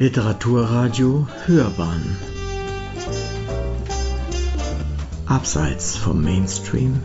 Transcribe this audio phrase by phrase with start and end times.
[0.00, 2.16] Literaturradio Hörbahn
[5.26, 6.98] Abseits vom Mainstream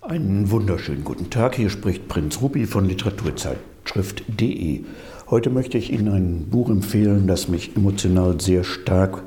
[0.00, 4.80] Einen wunderschönen guten Tag, hier spricht Prinz Rupi von Literaturzeitschrift.de.
[5.30, 9.22] Heute möchte ich Ihnen ein Buch empfehlen, das mich emotional sehr stark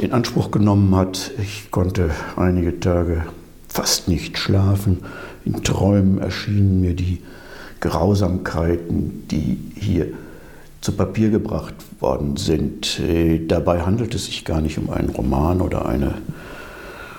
[0.00, 1.30] in Anspruch genommen hat.
[1.40, 3.26] Ich konnte einige Tage
[3.68, 5.04] fast nicht schlafen.
[5.44, 7.22] In Träumen erschienen mir die
[7.84, 10.06] Grausamkeiten, die hier
[10.80, 12.98] zu Papier gebracht worden sind.
[12.98, 16.14] Äh, dabei handelt es sich gar nicht um einen Roman oder eine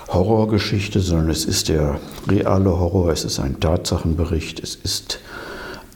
[0.07, 5.19] Horrorgeschichte, sondern es ist der reale Horror, es ist ein Tatsachenbericht, es ist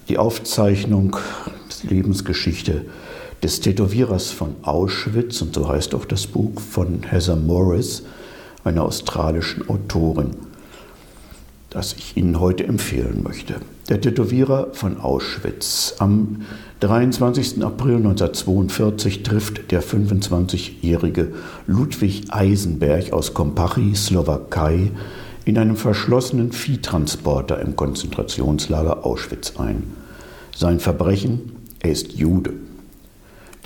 [0.07, 1.17] die Aufzeichnung
[1.83, 2.85] der Lebensgeschichte
[3.41, 8.03] des Tätowierers von Auschwitz, und so heißt auch das Buch von Heather Morris,
[8.63, 10.35] einer australischen Autorin
[11.69, 13.55] das ich Ihnen heute empfehlen möchte.
[13.89, 15.95] Der Tätowierer von Auschwitz.
[15.97, 16.43] Am
[16.81, 17.63] 23.
[17.63, 21.33] April 1942 trifft der 25-jährige
[21.65, 24.91] Ludwig Eisenberg aus Kompachy, Slowakei,
[25.43, 29.81] in einem verschlossenen Viehtransporter im Konzentrationslager Auschwitz ein.
[30.55, 31.53] Sein Verbrechen?
[31.79, 32.68] Er ist Jude.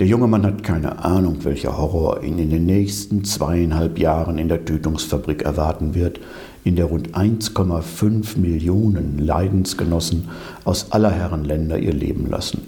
[0.00, 4.48] Der junge Mann hat keine Ahnung, welcher Horror ihn in den nächsten zweieinhalb Jahren in
[4.48, 6.18] der Tötungsfabrik erwarten wird,
[6.64, 10.30] in der rund 1,5 Millionen Leidensgenossen
[10.64, 12.62] aus aller Herren Länder ihr Leben lassen.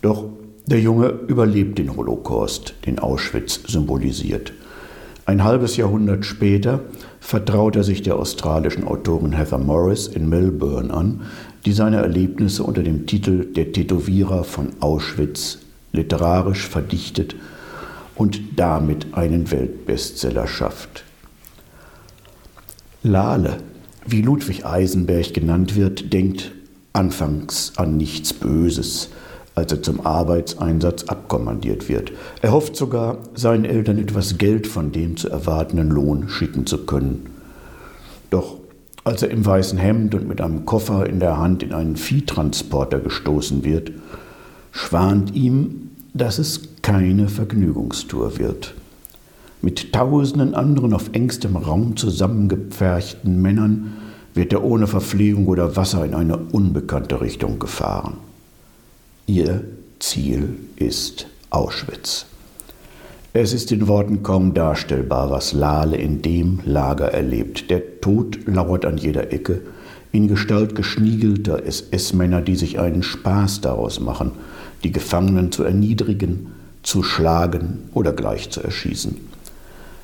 [0.00, 0.24] Doch
[0.64, 4.54] der Junge überlebt den Holocaust, den Auschwitz symbolisiert.
[5.26, 6.80] Ein halbes Jahrhundert später
[7.20, 11.20] vertraut er sich der australischen Autorin Heather Morris in Melbourne an,
[11.66, 15.58] die seine Erlebnisse unter dem Titel Der Tätowierer von Auschwitz
[15.92, 17.36] literarisch verdichtet
[18.14, 21.04] und damit einen Weltbestseller schafft.
[23.02, 23.58] Lale,
[24.06, 26.52] wie Ludwig Eisenberg genannt wird, denkt
[26.92, 29.10] anfangs an nichts Böses,
[29.54, 32.12] als er zum Arbeitseinsatz abkommandiert wird.
[32.42, 37.26] Er hofft sogar, seinen Eltern etwas Geld von dem zu erwartenden Lohn schicken zu können.
[38.30, 38.56] Doch
[39.04, 43.00] als er im weißen Hemd und mit einem Koffer in der Hand in einen Viehtransporter
[43.00, 43.92] gestoßen wird,
[44.72, 48.74] schwant ihm, dass es keine Vergnügungstour wird
[49.60, 53.94] mit tausenden anderen auf engstem Raum zusammengepferchten Männern
[54.34, 58.18] wird er ohne Verpflegung oder Wasser in eine unbekannte Richtung gefahren.
[59.26, 59.64] Ihr
[59.98, 62.26] Ziel ist Auschwitz.
[63.32, 67.68] Es ist in Worten kaum darstellbar, was Lale in dem Lager erlebt.
[67.68, 69.60] Der Tod lauert an jeder Ecke,
[70.12, 74.32] in Gestalt geschniegelter SS-Männer, die sich einen Spaß daraus machen,
[74.84, 76.52] die Gefangenen zu erniedrigen,
[76.82, 79.16] zu schlagen oder gleich zu erschießen.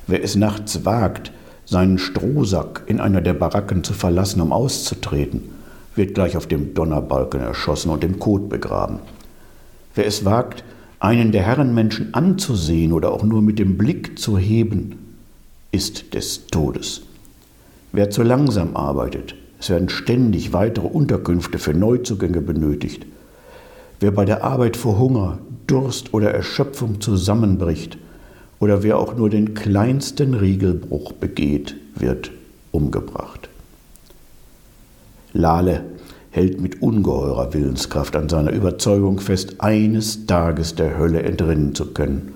[0.07, 1.31] Wer es nachts wagt,
[1.65, 5.41] seinen Strohsack in einer der Baracken zu verlassen, um auszutreten,
[5.95, 8.99] wird gleich auf dem Donnerbalken erschossen und im Kot begraben.
[9.95, 10.63] Wer es wagt,
[10.99, 15.15] einen der Herrenmenschen anzusehen oder auch nur mit dem Blick zu heben,
[15.71, 17.01] ist des Todes.
[17.91, 23.03] Wer zu langsam arbeitet, es werden ständig weitere Unterkünfte für Neuzugänge benötigt.
[23.99, 27.97] Wer bei der Arbeit vor Hunger, Durst oder Erschöpfung zusammenbricht,
[28.59, 32.29] oder wer auch nur den kleinsten Regelbruch begeht, wird
[32.71, 33.49] umgebracht.
[35.33, 35.83] Lale
[36.29, 42.33] hält mit ungeheurer Willenskraft an seiner Überzeugung fest, eines Tages der Hölle entrinnen zu können.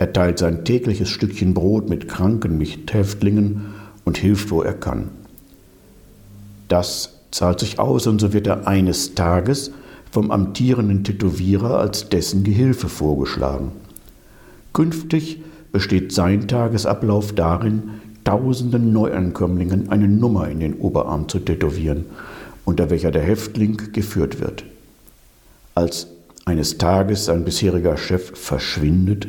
[0.00, 3.66] Er teilt sein tägliches Stückchen Brot mit kranken Mithäftlingen
[4.04, 5.10] und hilft, wo er kann.
[6.70, 9.72] Das zahlt sich aus und so wird er eines Tages
[10.12, 13.72] vom amtierenden Tätowierer als dessen Gehilfe vorgeschlagen.
[14.72, 15.42] Künftig
[15.72, 17.90] besteht sein Tagesablauf darin,
[18.22, 22.06] tausenden Neuankömmlingen eine Nummer in den Oberarm zu tätowieren,
[22.64, 24.64] unter welcher der Häftling geführt wird.
[25.74, 26.06] Als
[26.44, 29.26] eines Tages sein bisheriger Chef verschwindet,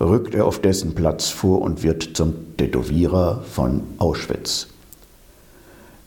[0.00, 4.66] rückt er auf dessen Platz vor und wird zum Tätowierer von Auschwitz.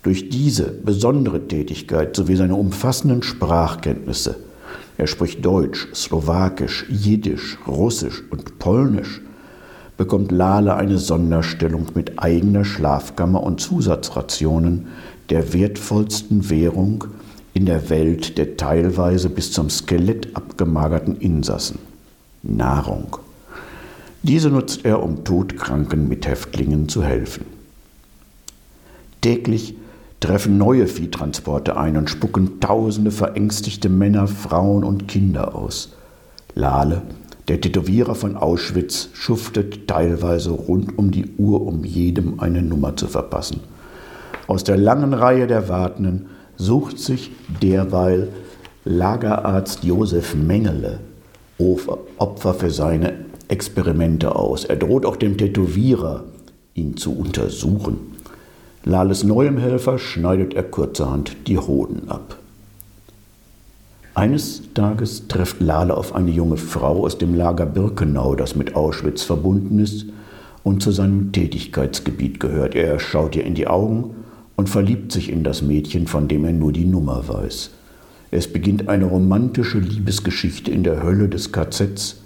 [0.04, 4.36] Durch diese besondere Tätigkeit sowie seine umfassenden Sprachkenntnisse
[4.98, 9.22] er spricht Deutsch, Slowakisch, Jiddisch, Russisch und Polnisch,
[9.98, 14.88] bekommt Lale eine Sonderstellung mit eigener Schlafkammer und Zusatzrationen,
[15.30, 17.06] der wertvollsten Währung
[17.54, 21.80] in der Welt der teilweise bis zum Skelett abgemagerten Insassen.
[22.44, 23.18] Nahrung.
[24.22, 27.46] Diese nutzt er, um todkranken Mithäftlingen zu helfen.
[29.22, 29.76] Täglich
[30.24, 35.92] treffen neue Viehtransporte ein und spucken tausende verängstigte Männer, Frauen und Kinder aus.
[36.56, 37.02] Lale,
[37.50, 43.08] der Tätowierer von Auschwitz, schuftet teilweise rund um die Uhr, um jedem eine Nummer zu
[43.08, 43.60] verpassen.
[44.48, 47.31] Aus der langen Reihe der Wartenden sucht sich
[47.62, 48.30] derweil
[48.86, 51.00] Lagerarzt Josef Mengele
[51.58, 54.64] Opfer für seine Experimente aus.
[54.64, 56.24] Er droht auch dem Tätowierer,
[56.76, 58.12] ihn zu untersuchen.
[58.85, 62.38] Lales neuem Helfer schneidet er kurzerhand die Hoden ab.
[64.13, 69.24] Eines Tages trifft Lale auf eine junge Frau aus dem Lager Birkenau, das mit Auschwitz
[69.24, 70.07] verbunden ist
[70.63, 72.75] und zu seinem Tätigkeitsgebiet gehört.
[72.75, 74.15] Er schaut ihr in die Augen
[74.57, 77.71] und verliebt sich in das Mädchen, von dem er nur die Nummer weiß.
[78.31, 82.18] Es beginnt eine romantische Liebesgeschichte in der Hölle des KZs,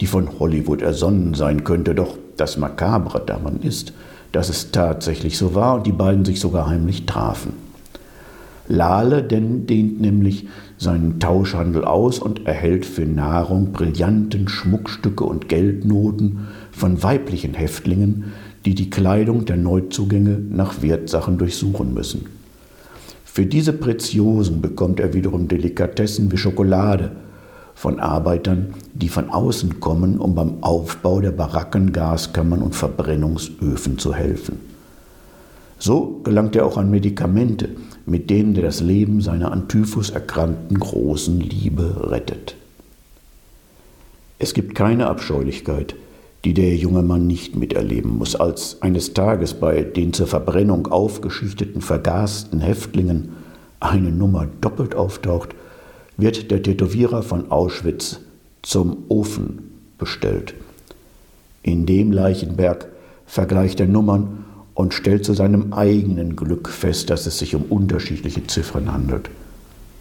[0.00, 3.92] die von Hollywood ersonnen sein könnte, doch das Makabre daran ist,
[4.36, 7.54] dass es tatsächlich so war und die beiden sich sogar heimlich trafen.
[8.68, 10.46] Lale denn dehnt nämlich
[10.76, 18.34] seinen Tauschhandel aus und erhält für Nahrung Brillanten, Schmuckstücke und Geldnoten von weiblichen Häftlingen,
[18.66, 22.26] die die Kleidung der Neuzugänge nach Wertsachen durchsuchen müssen.
[23.24, 27.12] Für diese Preziosen bekommt er wiederum Delikatessen wie Schokolade
[27.76, 34.14] von Arbeitern, die von außen kommen, um beim Aufbau der Baracken, Gaskammern und Verbrennungsöfen zu
[34.14, 34.58] helfen.
[35.78, 37.68] So gelangt er auch an Medikamente,
[38.06, 42.56] mit denen er das Leben seiner an Typhus erkrankten großen Liebe rettet.
[44.38, 45.96] Es gibt keine Abscheulichkeit,
[46.46, 51.82] die der junge Mann nicht miterleben muss, als eines Tages bei den zur Verbrennung aufgeschichteten,
[51.82, 53.34] vergasten Häftlingen
[53.80, 55.54] eine Nummer doppelt auftaucht,
[56.16, 58.20] wird der Tätowierer von Auschwitz
[58.62, 60.54] zum Ofen bestellt.
[61.62, 62.88] In dem Leichenberg
[63.26, 68.46] vergleicht er Nummern und stellt zu seinem eigenen Glück fest, dass es sich um unterschiedliche
[68.46, 69.30] Ziffern handelt.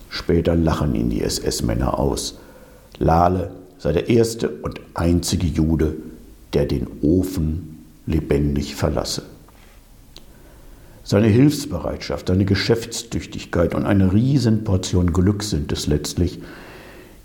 [0.09, 2.39] Später lachen ihn die SS-Männer aus.
[2.97, 5.95] Lale sei der erste und einzige Jude,
[6.53, 9.23] der den Ofen lebendig verlasse.
[11.07, 16.39] Seine Hilfsbereitschaft, seine Geschäftstüchtigkeit und eine Riesenportion Glück sind es letztlich,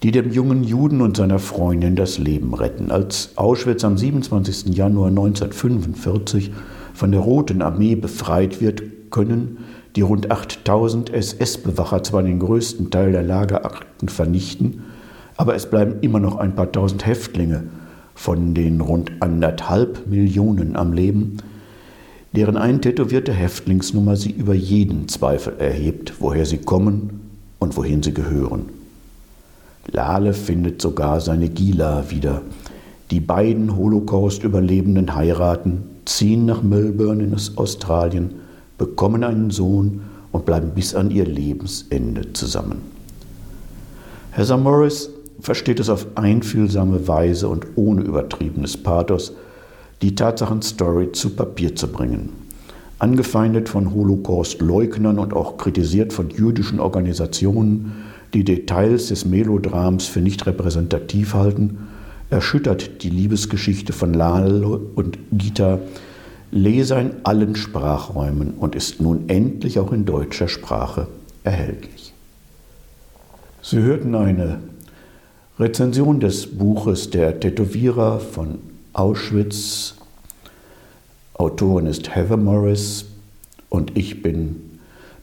[0.03, 2.91] die dem jungen Juden und seiner Freundin das Leben retten.
[2.91, 4.77] Als Auschwitz am 27.
[4.77, 6.53] Januar 1945
[6.93, 9.57] von der Roten Armee befreit wird, können
[9.97, 14.83] die rund 8000 SS-Bewacher zwar den größten Teil der Lagerakten vernichten,
[15.39, 17.63] aber es bleiben immer noch ein paar tausend Häftlinge
[18.15, 21.39] von den rund anderthalb Millionen am Leben,
[22.33, 27.21] deren eintätowierte Häftlingsnummer sie über jeden Zweifel erhebt, woher sie kommen
[27.59, 28.67] und wohin sie gehören.
[29.91, 32.43] Lale findet sogar seine Gila wieder.
[33.11, 38.35] Die beiden Holocaust-Überlebenden heiraten, ziehen nach Melbourne in Australien,
[38.79, 40.03] bekommen einen Sohn
[40.33, 42.83] und bleiben bis an ihr Lebensende zusammen.
[44.31, 45.11] Heather Morris
[45.41, 49.33] versteht es auf einfühlsame Weise und ohne übertriebenes Pathos,
[50.03, 52.31] die Tatsachenstory zu Papier zu bringen.
[52.99, 57.93] Angefeindet von Holocaust-Leugnern und auch kritisiert von jüdischen Organisationen,
[58.35, 61.89] die Details des Melodrams für nicht repräsentativ halten,
[62.31, 65.81] erschüttert die Liebesgeschichte von Lal und Gita
[66.53, 71.07] Leser in allen Sprachräumen und ist nun endlich auch in deutscher Sprache
[71.45, 72.13] erhältlich.
[73.63, 74.59] Sie hörten eine
[75.59, 78.59] Rezension des Buches Der Tätowierer von
[78.93, 79.95] Auschwitz.
[81.35, 83.07] Autorin ist Heather Morris
[83.69, 84.79] und ich bin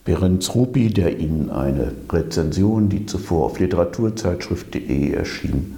[0.05, 5.75] Berenz Rupi, der Ihnen eine Rezension, die zuvor auf literaturzeitschrift.de erschien,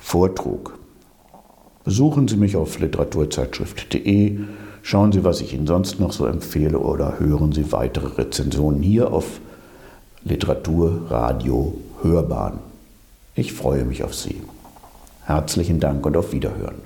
[0.00, 0.78] vortrug.
[1.84, 4.38] Besuchen Sie mich auf literaturzeitschrift.de,
[4.82, 9.12] schauen Sie, was ich Ihnen sonst noch so empfehle oder hören Sie weitere Rezensionen hier
[9.12, 9.40] auf
[10.24, 12.60] Literatur, Radio, Hörbahn.
[13.34, 14.40] Ich freue mich auf Sie.
[15.24, 16.85] Herzlichen Dank und auf Wiederhören.